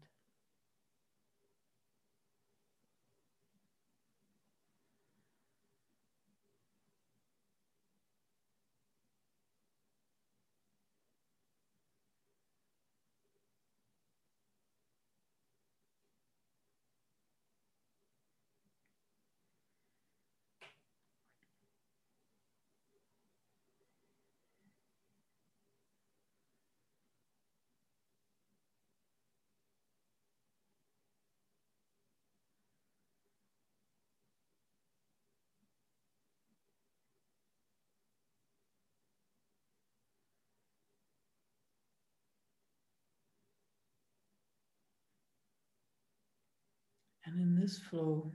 And 47.35 47.43
in 47.43 47.61
this 47.61 47.81
flow, 47.91 48.31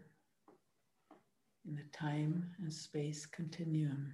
in 1.65 1.73
the 1.73 1.97
time 1.97 2.51
and 2.59 2.73
space 2.73 3.25
continuum, 3.25 4.11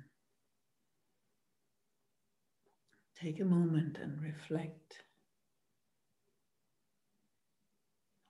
take 3.20 3.40
a 3.40 3.46
moment 3.46 3.98
and 4.00 4.22
reflect. 4.22 5.02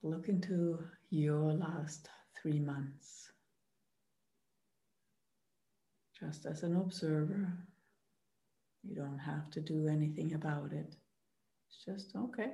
Look 0.01 0.29
into 0.29 0.79
your 1.09 1.51
last 1.51 2.07
three 2.41 2.61
months. 2.61 3.33
Just 6.17 6.45
as 6.45 6.63
an 6.63 6.77
observer, 6.77 7.51
you 8.81 8.95
don't 8.95 9.19
have 9.19 9.51
to 9.51 9.59
do 9.59 9.89
anything 9.89 10.35
about 10.35 10.71
it. 10.71 10.95
It's 11.67 11.83
just 11.83 12.15
okay, 12.15 12.51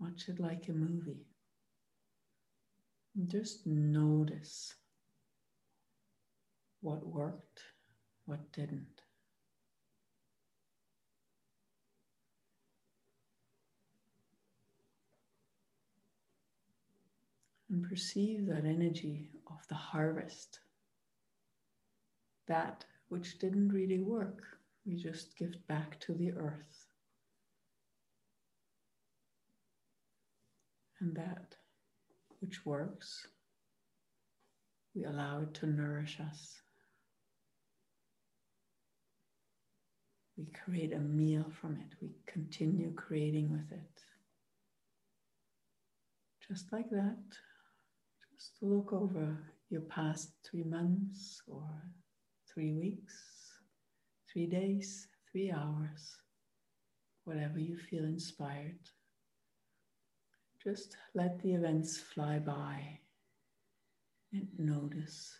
watch 0.00 0.24
it 0.28 0.40
like 0.40 0.66
a 0.68 0.72
movie. 0.72 1.24
Just 3.22 3.64
notice 3.64 4.74
what 6.80 7.06
worked, 7.06 7.60
what 8.26 8.52
didn't. 8.52 9.02
And 17.70 17.88
perceive 17.88 18.46
that 18.46 18.64
energy 18.64 19.30
of 19.46 19.66
the 19.68 19.76
harvest, 19.76 20.58
that 22.48 22.84
which 23.08 23.38
didn't 23.38 23.68
really 23.68 24.00
work, 24.00 24.42
we 24.84 24.96
just 24.96 25.36
give 25.38 25.54
back 25.68 26.00
to 26.00 26.14
the 26.14 26.32
earth. 26.32 26.88
And 30.98 31.14
that 31.14 31.54
which 32.44 32.66
works, 32.66 33.26
we 34.94 35.04
allow 35.04 35.40
it 35.40 35.54
to 35.54 35.66
nourish 35.66 36.18
us. 36.20 36.60
We 40.36 40.46
create 40.64 40.92
a 40.92 40.98
meal 40.98 41.46
from 41.58 41.76
it. 41.76 41.96
We 42.02 42.10
continue 42.26 42.92
creating 42.92 43.50
with 43.50 43.72
it. 43.72 44.02
Just 46.46 46.70
like 46.70 46.90
that. 46.90 47.16
Just 48.36 48.52
look 48.60 48.92
over 48.92 49.38
your 49.70 49.82
past 49.82 50.32
three 50.44 50.64
months 50.64 51.40
or 51.48 51.66
three 52.52 52.74
weeks, 52.74 53.14
three 54.30 54.46
days, 54.46 55.08
three 55.32 55.50
hours, 55.50 56.16
whatever 57.24 57.58
you 57.58 57.78
feel 57.78 58.04
inspired. 58.04 58.80
Just 60.66 60.96
let 61.14 61.42
the 61.42 61.52
events 61.52 61.98
fly 61.98 62.38
by 62.38 62.98
and 64.32 64.48
notice. 64.58 65.36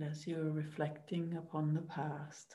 And 0.00 0.10
as 0.10 0.26
you're 0.26 0.50
reflecting 0.50 1.36
upon 1.36 1.74
the 1.74 1.82
past, 1.82 2.54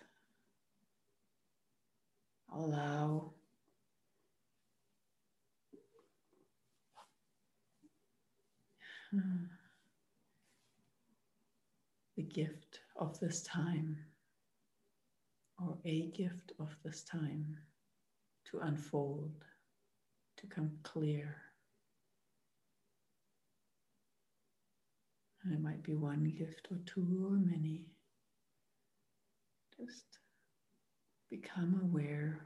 allow 2.51 3.33
the 12.17 12.23
gift 12.23 12.79
of 12.95 13.19
this 13.19 13.43
time 13.43 13.95
or 15.59 15.77
a 15.85 16.07
gift 16.17 16.53
of 16.59 16.75
this 16.83 17.03
time 17.03 17.59
to 18.49 18.57
unfold, 18.61 19.45
to 20.37 20.47
come 20.47 20.71
clear. 20.81 21.44
And 25.45 25.53
it 25.53 25.61
might 25.61 25.83
be 25.83 25.93
one 25.93 26.33
gift 26.35 26.67
or 26.71 26.77
two 26.87 27.27
or 27.31 27.37
many. 27.37 27.85
Just 29.79 30.17
become 31.29 31.79
aware 31.83 32.41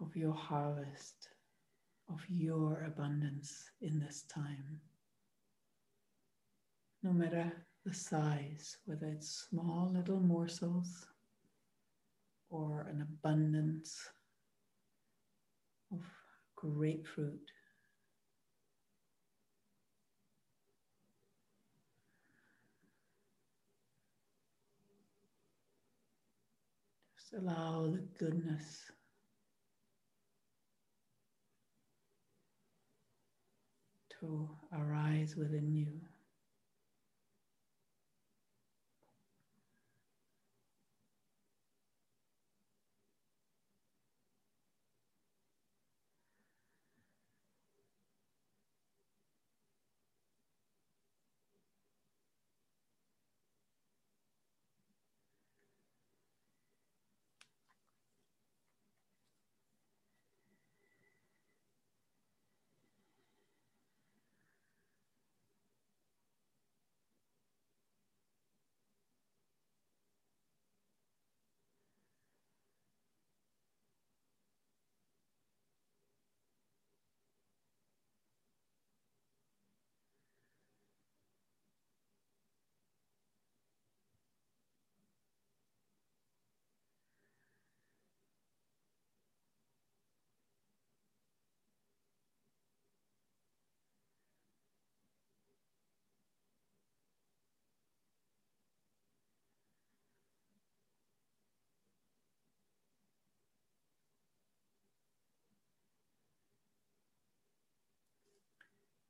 of 0.00 0.16
your 0.16 0.34
harvest 0.34 1.28
of 2.10 2.20
your 2.28 2.84
abundance 2.84 3.70
in 3.80 4.00
this 4.00 4.22
time. 4.22 4.80
No 7.04 7.12
matter 7.12 7.52
the 7.84 7.94
size, 7.94 8.78
whether 8.86 9.06
it's 9.06 9.46
small 9.50 9.90
little 9.92 10.20
morsels 10.20 11.06
or 12.50 12.86
an 12.90 13.02
abundance 13.02 14.08
of 15.92 16.00
grapefruit. 16.56 17.50
Just 27.30 27.42
allow 27.42 27.88
the 27.90 28.02
goodness 28.18 28.90
to 34.20 34.48
arise 34.72 35.36
within 35.36 35.74
you. 35.74 35.88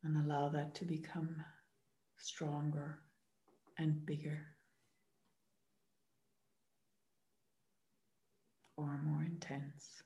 And 0.09 0.25
allow 0.25 0.49
that 0.49 0.75
to 0.75 0.87
become 0.87 1.37
stronger 2.16 3.01
and 3.79 4.07
bigger 4.07 4.40
or 8.79 8.99
more 9.05 9.23
intense. 9.23 9.97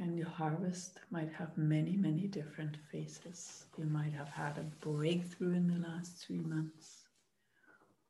And 0.00 0.16
your 0.16 0.30
harvest 0.30 0.98
might 1.10 1.30
have 1.34 1.58
many, 1.58 1.94
many 1.94 2.26
different 2.26 2.78
faces. 2.90 3.66
You 3.76 3.84
might 3.84 4.14
have 4.14 4.30
had 4.30 4.56
a 4.56 4.62
breakthrough 4.80 5.52
in 5.52 5.68
the 5.68 5.86
last 5.86 6.16
three 6.16 6.40
months, 6.40 7.06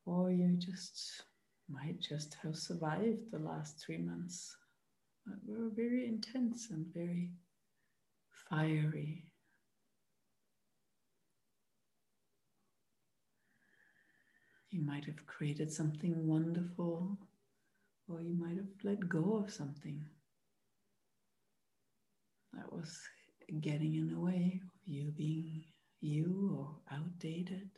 or 0.07 0.31
you 0.31 0.57
just 0.57 1.25
might 1.69 1.99
just 1.99 2.37
have 2.45 2.57
survived 2.57 3.33
the 3.33 3.41
last 3.41 3.85
three 3.85 3.99
months 3.99 4.57
that 5.27 5.41
were 5.45 5.69
very 5.69 6.07
intense 6.07 6.71
and 6.71 6.87
very 6.95 7.33
fiery. 8.49 9.25
You 14.71 14.83
might 14.83 15.07
have 15.07 15.27
created 15.27 15.73
something 15.73 16.25
wonderful, 16.25 17.19
or 18.09 18.21
you 18.23 18.35
might 18.35 18.57
have 18.59 18.69
let 18.85 19.09
go 19.09 19.43
of 19.45 19.53
something 19.53 20.05
that 22.55 22.73
was 22.73 22.99
getting 23.61 23.95
in 23.95 24.09
the 24.09 24.21
way 24.21 24.61
of 24.63 24.71
you 24.87 25.11
being 25.11 25.65
you 26.01 26.57
or 26.59 26.97
outdated. 26.97 27.69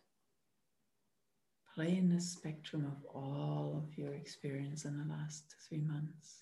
Play 1.74 1.96
in 1.96 2.08
the 2.08 2.20
spectrum 2.20 2.84
of 2.84 3.04
all 3.06 3.82
of 3.82 3.96
your 3.96 4.14
experience 4.14 4.84
in 4.84 4.98
the 4.98 5.12
last 5.12 5.54
three 5.68 5.80
months. 5.80 6.38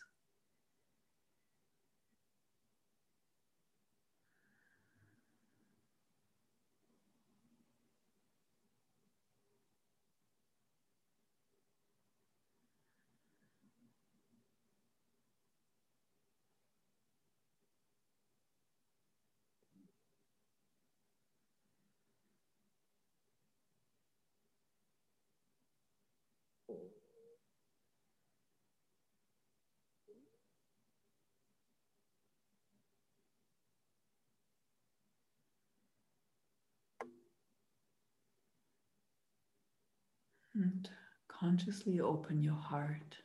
And 40.61 40.91
consciously 41.27 42.01
open 42.01 42.43
your 42.43 42.55
heart. 42.55 43.17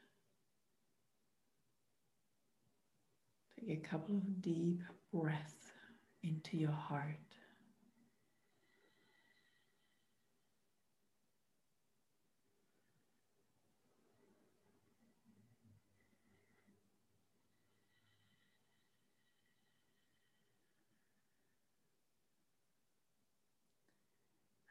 Take 3.59 3.77
a 3.77 3.87
couple 3.87 4.15
of 4.15 4.41
deep 4.41 4.81
breaths 5.11 5.73
into 6.23 6.55
your 6.55 6.71
heart. 6.71 7.17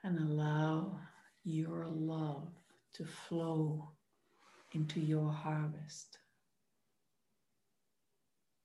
and 0.03 0.18
allow 0.18 1.00
your 1.44 1.87
love 1.88 2.48
to 2.94 3.04
flow 3.04 3.90
into 4.72 5.00
your 5.00 5.30
harvest, 5.30 6.18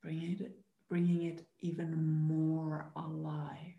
bring 0.02 0.38
it, 0.39 0.52
bringing 0.89 1.24
it 1.24 1.46
even 1.62 1.96
more 2.28 2.92
alive. 2.96 3.79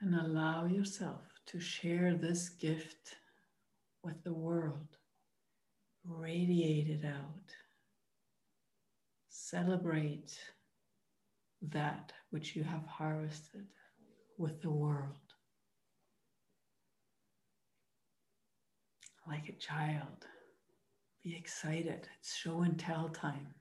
And 0.00 0.14
allow 0.14 0.66
yourself 0.66 1.22
to 1.46 1.58
share 1.58 2.14
this 2.14 2.48
gift 2.50 3.16
with 4.04 4.22
the 4.22 4.32
world. 4.32 4.96
Radiate 6.04 6.88
it 6.88 7.04
out. 7.04 7.52
Celebrate 9.28 10.38
that 11.62 12.12
which 12.30 12.54
you 12.54 12.62
have 12.62 12.86
harvested 12.86 13.66
with 14.36 14.62
the 14.62 14.70
world. 14.70 15.16
Like 19.26 19.48
a 19.48 19.52
child, 19.52 20.26
be 21.24 21.36
excited. 21.36 22.08
It's 22.18 22.36
show 22.36 22.62
and 22.62 22.78
tell 22.78 23.08
time. 23.08 23.57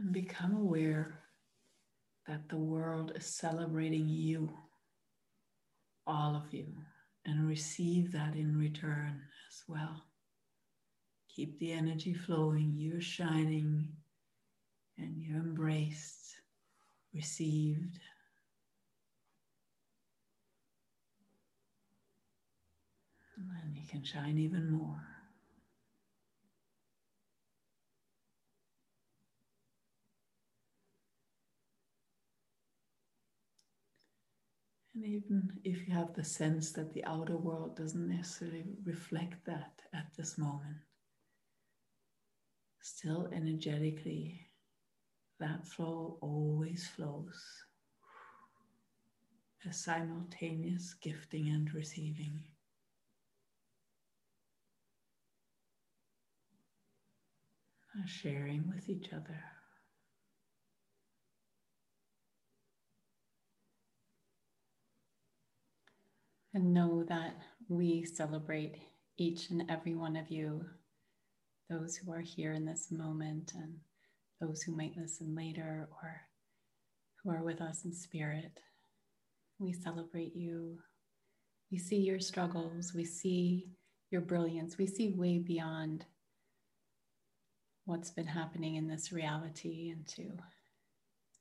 And 0.00 0.12
become 0.14 0.56
aware 0.56 1.18
that 2.26 2.48
the 2.48 2.56
world 2.56 3.12
is 3.14 3.26
celebrating 3.26 4.08
you, 4.08 4.50
all 6.06 6.34
of 6.34 6.54
you, 6.54 6.68
and 7.26 7.46
receive 7.46 8.10
that 8.12 8.34
in 8.34 8.56
return 8.56 9.20
as 9.50 9.62
well. 9.68 10.02
Keep 11.28 11.58
the 11.58 11.72
energy 11.72 12.14
flowing. 12.14 12.72
You're 12.78 13.02
shining 13.02 13.88
and 14.96 15.18
you're 15.18 15.36
embraced, 15.36 16.34
received. 17.12 17.98
And 23.36 23.76
you 23.76 23.86
can 23.86 24.02
shine 24.02 24.38
even 24.38 24.70
more. 24.70 25.09
And 35.02 35.14
even 35.14 35.50
if 35.64 35.88
you 35.88 35.94
have 35.94 36.12
the 36.12 36.24
sense 36.24 36.72
that 36.72 36.92
the 36.92 37.02
outer 37.06 37.38
world 37.38 37.74
doesn't 37.74 38.06
necessarily 38.06 38.64
reflect 38.84 39.46
that 39.46 39.80
at 39.94 40.08
this 40.14 40.36
moment, 40.36 40.76
still 42.82 43.30
energetically, 43.32 44.46
that 45.38 45.66
flow 45.66 46.18
always 46.20 46.86
flows. 46.86 47.42
A 49.66 49.72
simultaneous 49.72 50.94
gifting 51.00 51.48
and 51.48 51.72
receiving. 51.72 52.42
sharing 58.06 58.66
with 58.68 58.88
each 58.88 59.12
other. 59.12 59.42
And 66.52 66.74
know 66.74 67.04
that 67.08 67.36
we 67.68 68.04
celebrate 68.04 68.76
each 69.18 69.50
and 69.50 69.70
every 69.70 69.94
one 69.94 70.16
of 70.16 70.30
you, 70.30 70.64
those 71.68 71.96
who 71.96 72.12
are 72.12 72.20
here 72.20 72.52
in 72.52 72.64
this 72.64 72.90
moment 72.90 73.52
and 73.54 73.76
those 74.40 74.62
who 74.62 74.74
might 74.74 74.96
listen 74.96 75.36
later 75.36 75.88
or 76.02 76.22
who 77.22 77.30
are 77.30 77.44
with 77.44 77.60
us 77.60 77.84
in 77.84 77.92
spirit. 77.92 78.60
We 79.58 79.72
celebrate 79.72 80.34
you. 80.34 80.78
We 81.70 81.78
see 81.78 81.98
your 81.98 82.18
struggles. 82.18 82.94
We 82.94 83.04
see 83.04 83.68
your 84.10 84.22
brilliance. 84.22 84.78
We 84.78 84.86
see 84.86 85.10
way 85.10 85.38
beyond 85.38 86.04
what's 87.84 88.10
been 88.10 88.26
happening 88.26 88.76
in 88.76 88.88
this 88.88 89.12
reality 89.12 89.92
into 89.94 90.32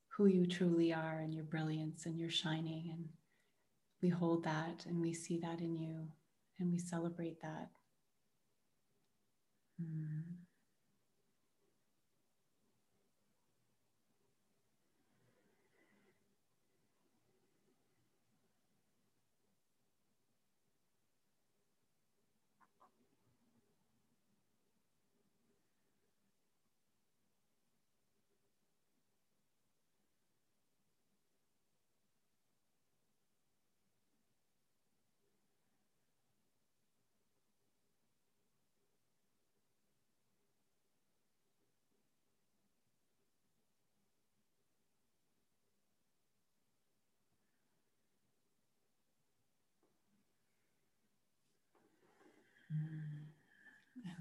who 0.09 0.27
you 0.27 0.45
truly 0.45 0.93
are 0.93 1.19
and 1.19 1.33
your 1.33 1.45
brilliance 1.45 2.05
and 2.05 2.19
your 2.19 2.29
shining 2.29 2.89
and 2.91 3.05
we 4.01 4.09
hold 4.09 4.43
that 4.43 4.85
and 4.87 5.01
we 5.01 5.13
see 5.13 5.37
that 5.39 5.59
in 5.59 5.77
you 5.77 6.07
and 6.59 6.71
we 6.71 6.77
celebrate 6.77 7.41
that. 7.41 7.69
Mm. 9.81 10.48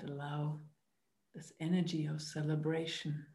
Allow 0.09 0.59
this 1.35 1.53
energy 1.61 2.07
of 2.07 2.21
celebration 2.21 3.27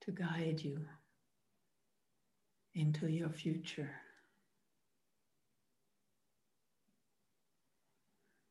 to 0.00 0.12
guide 0.12 0.60
you 0.60 0.78
into 2.74 3.08
your 3.08 3.28
future, 3.28 3.90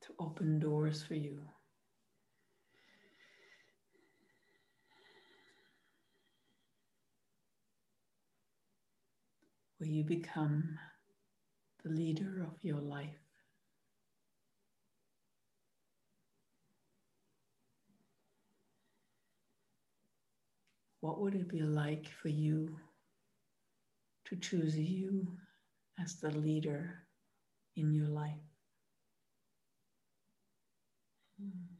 to 0.01 0.13
open 0.19 0.60
doors 0.60 1.03
for 1.03 1.15
you. 1.15 1.39
Where 9.77 9.89
you 9.89 10.03
become 10.03 10.77
the 11.84 11.91
leader 11.91 12.43
of 12.43 12.63
your 12.63 12.79
life. 12.79 13.24
What 21.05 21.19
would 21.21 21.35
it 21.35 21.47
be 21.47 21.61
like 21.61 22.07
for 22.09 22.29
you 22.29 22.79
to 24.25 24.35
choose 24.35 24.77
you 24.77 25.37
as 25.99 26.15
the 26.19 26.31
leader 26.31 27.07
in 27.75 27.93
your 27.93 28.07
life? 28.07 28.41
Mm. 31.41 31.74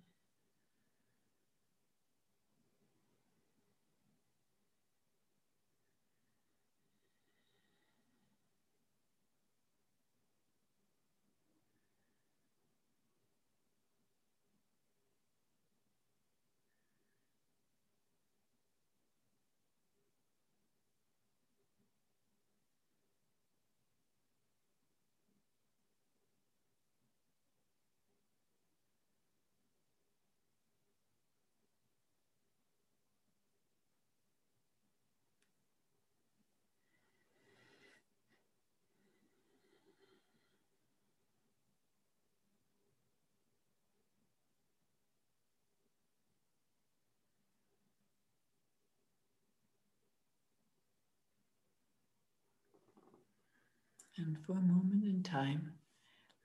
And 54.18 54.38
for 54.46 54.54
a 54.54 54.62
moment 54.62 55.04
in 55.04 55.24
time, 55.24 55.74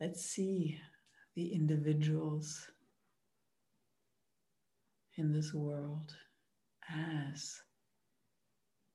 let's 0.01 0.25
see 0.25 0.79
the 1.37 1.53
individuals 1.53 2.69
in 5.17 5.33
this 5.33 5.55
world 5.55 6.15
as 6.93 7.61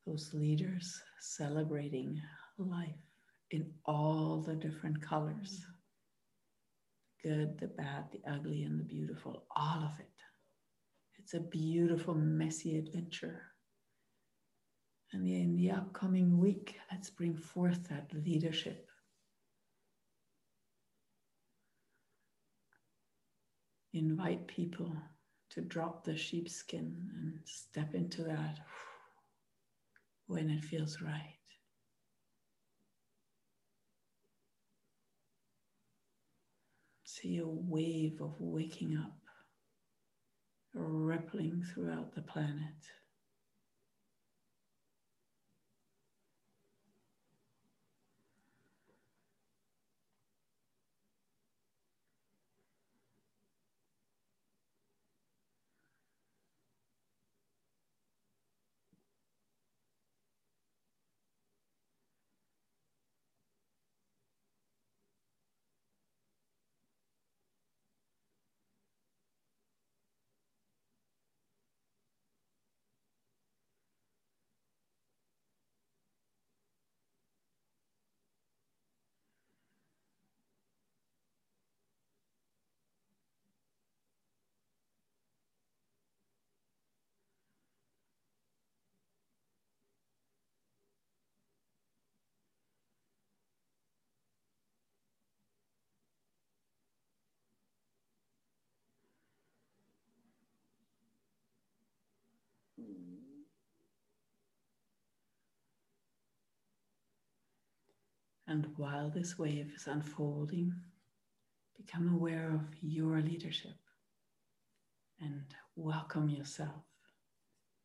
those 0.05 0.33
leaders 0.33 1.01
celebrating 1.19 2.21
life 2.57 2.89
in 3.51 3.71
all 3.85 4.43
the 4.45 4.55
different 4.55 5.01
colors 5.01 5.65
good, 7.25 7.57
the 7.59 7.67
bad, 7.67 8.03
the 8.11 8.21
ugly, 8.31 8.63
and 8.63 8.79
the 8.79 8.83
beautiful, 8.83 9.45
all 9.55 9.83
of 9.83 9.99
it. 9.99 10.05
It's 11.17 11.33
a 11.33 11.39
beautiful, 11.39 12.13
messy 12.13 12.77
adventure. 12.77 13.41
And 15.13 15.27
in 15.27 15.55
the 15.55 15.71
upcoming 15.71 16.37
week, 16.37 16.75
let's 16.91 17.09
bring 17.09 17.35
forth 17.35 17.87
that 17.89 18.11
leadership. 18.25 18.89
Invite 23.93 24.45
people 24.47 24.91
to 25.51 25.61
drop 25.61 26.03
the 26.03 26.17
sheepskin 26.17 27.09
and 27.15 27.39
step 27.45 27.93
into 27.95 28.23
that 28.23 28.59
when 30.27 30.49
it 30.49 30.63
feels 30.63 31.01
right. 31.01 31.39
See 37.05 37.37
a 37.37 37.47
wave 37.47 38.19
of 38.21 38.35
waking 38.39 38.97
up 38.97 39.15
rippling 40.75 41.63
throughout 41.73 42.13
the 42.13 42.21
planet. 42.21 42.75
And 108.47 108.67
while 108.77 109.10
this 109.10 109.39
wave 109.39 109.71
is 109.75 109.88
unfolding, 109.88 110.73
become 111.75 112.13
aware 112.13 112.53
of 112.53 112.62
your 112.81 113.19
leadership 113.21 113.77
and 115.19 115.43
welcome 115.75 116.29
yourself. 116.29 116.84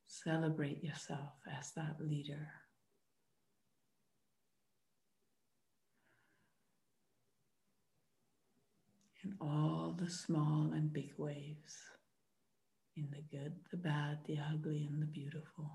Celebrate 0.06 0.84
yourself 0.84 1.32
as 1.58 1.72
that 1.72 1.96
leader. 2.00 2.48
In 9.24 9.34
all 9.40 9.94
the 9.98 10.10
small 10.10 10.72
and 10.74 10.92
big 10.92 11.12
waves 11.16 11.76
in 12.96 13.08
the 13.10 13.22
good, 13.36 13.54
the 13.70 13.76
bad, 13.76 14.18
the 14.26 14.38
ugly, 14.52 14.88
and 14.90 15.00
the 15.00 15.06
beautiful. 15.06 15.70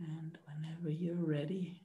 And 0.00 0.38
whenever 0.46 0.88
you're 0.90 1.14
ready 1.14 1.82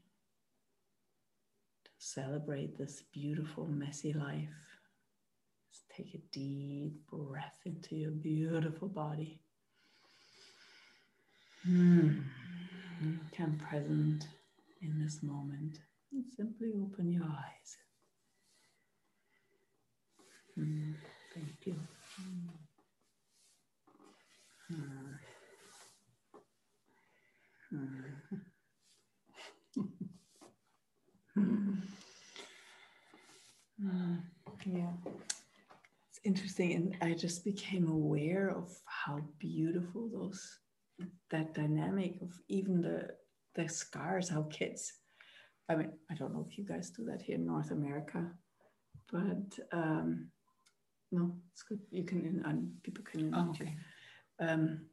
to 1.84 1.92
celebrate 1.98 2.78
this 2.78 3.04
beautiful, 3.14 3.68
messy 3.68 4.14
life, 4.14 4.48
just 5.70 5.90
take 5.90 6.16
a 6.16 6.20
deep 6.32 6.94
breath 7.12 7.60
into 7.66 7.96
your 7.96 8.12
beautiful 8.12 8.88
body. 8.88 9.42
Mm. 11.68 12.24
Come 13.36 13.58
present 13.70 14.28
in 14.82 15.04
this 15.04 15.22
moment 15.22 15.80
and 16.14 16.24
simply 16.38 16.72
open 16.82 17.12
your 17.12 17.26
eyes. 17.26 17.78
Mm. 20.58 20.94
Thank 21.34 21.66
you. 21.66 21.76
Mm. 24.72 25.18
yeah, 34.66 34.92
it's 36.10 36.20
interesting, 36.24 36.74
and 36.74 36.98
I 37.02 37.14
just 37.14 37.44
became 37.44 37.88
aware 37.88 38.50
of 38.50 38.72
how 38.86 39.20
beautiful 39.40 40.10
those 40.10 40.60
that 41.30 41.54
dynamic 41.54 42.22
of 42.22 42.32
even 42.48 42.82
the 42.82 43.10
the 43.56 43.68
scars, 43.70 44.30
how 44.30 44.44
kids. 44.44 44.94
I 45.68 45.76
mean, 45.76 45.92
I 46.12 46.14
don't 46.14 46.34
know 46.34 46.46
if 46.50 46.58
you 46.58 46.64
guys 46.64 46.92
do 46.92 47.06
that 47.06 47.22
here 47.22 47.36
in 47.36 47.46
North 47.46 47.72
America, 47.72 48.32
but 49.12 49.60
um, 49.72 50.30
no, 51.12 51.36
it's 51.52 51.64
good. 51.64 51.80
You 51.92 52.04
can, 52.04 52.44
and 52.46 52.72
people 52.84 53.04
can. 53.04 53.34
Oh, 53.34 53.50
okay. 53.50 53.76
Um, 54.40 54.86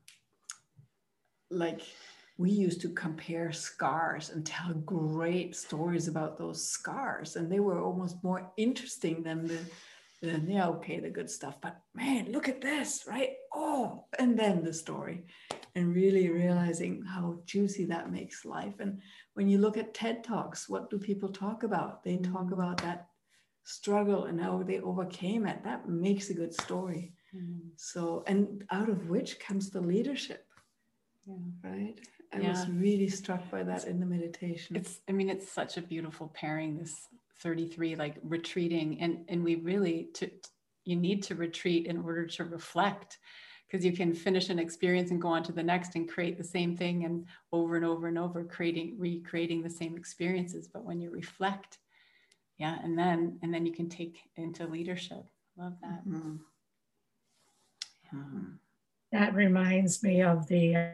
like 1.50 1.82
we 2.38 2.50
used 2.50 2.80
to 2.80 2.88
compare 2.88 3.52
scars 3.52 4.30
and 4.30 4.44
tell 4.44 4.72
great 4.74 5.54
stories 5.54 6.08
about 6.08 6.38
those 6.38 6.66
scars 6.66 7.36
and 7.36 7.50
they 7.50 7.60
were 7.60 7.80
almost 7.80 8.22
more 8.22 8.50
interesting 8.56 9.22
than 9.22 9.46
the 9.46 9.58
than 10.22 10.48
yeah 10.48 10.68
okay 10.68 11.00
the 11.00 11.10
good 11.10 11.28
stuff 11.28 11.56
but 11.60 11.80
man 11.94 12.30
look 12.30 12.48
at 12.48 12.60
this 12.60 13.04
right 13.08 13.30
oh 13.54 14.04
and 14.18 14.38
then 14.38 14.62
the 14.62 14.72
story 14.72 15.24
and 15.74 15.94
really 15.94 16.28
realizing 16.28 17.02
how 17.02 17.38
juicy 17.44 17.84
that 17.84 18.12
makes 18.12 18.44
life 18.44 18.74
and 18.78 19.00
when 19.34 19.48
you 19.48 19.58
look 19.58 19.76
at 19.76 19.94
ted 19.94 20.22
talks 20.22 20.68
what 20.68 20.88
do 20.90 20.98
people 20.98 21.28
talk 21.28 21.64
about 21.64 22.04
they 22.04 22.16
talk 22.16 22.44
mm-hmm. 22.44 22.54
about 22.54 22.80
that 22.82 23.08
struggle 23.64 24.24
and 24.24 24.40
how 24.40 24.62
they 24.62 24.80
overcame 24.80 25.46
it 25.46 25.62
that 25.64 25.88
makes 25.88 26.30
a 26.30 26.34
good 26.34 26.52
story 26.54 27.12
mm. 27.34 27.60
so 27.76 28.24
and 28.26 28.64
out 28.70 28.88
of 28.88 29.08
which 29.08 29.38
comes 29.38 29.70
the 29.70 29.80
leadership 29.80 30.46
yeah. 31.26 31.70
right 31.70 32.00
I 32.32 32.40
yeah. 32.40 32.50
was 32.50 32.68
really 32.68 33.08
struck 33.08 33.50
by 33.50 33.62
that 33.64 33.86
in 33.86 34.00
the 34.00 34.06
meditation. 34.06 34.76
It's, 34.76 35.00
I 35.08 35.12
mean, 35.12 35.28
it's 35.28 35.50
such 35.50 35.76
a 35.76 35.82
beautiful 35.82 36.32
pairing, 36.34 36.78
this 36.78 37.08
33, 37.40 37.96
like 37.96 38.16
retreating. 38.22 39.00
And, 39.00 39.24
and 39.28 39.44
we 39.44 39.56
really, 39.56 40.08
to, 40.14 40.30
you 40.84 40.96
need 40.96 41.22
to 41.24 41.34
retreat 41.34 41.86
in 41.86 41.98
order 41.98 42.26
to 42.26 42.44
reflect 42.44 43.18
because 43.72 43.84
you 43.86 43.92
can 43.92 44.14
finish 44.14 44.50
an 44.50 44.58
experience 44.58 45.10
and 45.10 45.22
go 45.22 45.28
on 45.28 45.42
to 45.42 45.52
the 45.52 45.62
next 45.62 45.94
and 45.94 46.08
create 46.08 46.36
the 46.36 46.44
same 46.44 46.76
thing 46.76 47.04
and 47.04 47.26
over 47.52 47.76
and 47.76 47.84
over 47.84 48.06
and 48.06 48.18
over 48.18 48.44
creating 48.44 48.96
recreating 48.98 49.62
the 49.62 49.70
same 49.70 49.96
experiences 49.96 50.68
but 50.68 50.84
when 50.84 51.00
you 51.00 51.10
reflect 51.10 51.78
yeah 52.58 52.76
and 52.84 52.98
then 52.98 53.38
and 53.42 53.52
then 53.52 53.64
you 53.64 53.72
can 53.72 53.88
take 53.88 54.20
into 54.36 54.66
leadership 54.66 55.24
love 55.56 55.74
that 55.80 56.06
mm-hmm. 56.06 56.36
yeah. 58.12 58.20
that 59.10 59.34
reminds 59.34 60.02
me 60.02 60.20
of 60.20 60.46
the 60.48 60.92